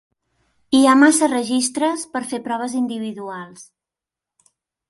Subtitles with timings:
[0.77, 3.71] Hi ha massa registres per fer proves individuals.